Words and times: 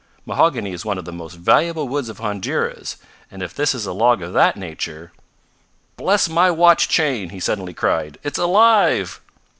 "Mahogany 0.25 0.71
is 0.71 0.83
one 0.83 0.97
of 0.97 1.05
the 1.05 1.11
most 1.13 1.35
valuable 1.35 1.87
woods 1.87 2.09
of 2.09 2.17
Honduras, 2.17 2.97
and 3.29 3.43
if 3.43 3.53
this 3.53 3.75
is 3.75 3.85
a 3.85 3.93
log 3.93 4.23
of 4.23 4.33
that 4.33 4.57
nature 4.57 5.11
"Bless 5.95 6.27
my 6.27 6.49
watch 6.49 6.89
chain!" 6.89 7.29
he 7.29 7.39
suddenly 7.39 7.75
cried. 7.75 8.17
"It's 8.23 8.39
alive!" 8.39 9.21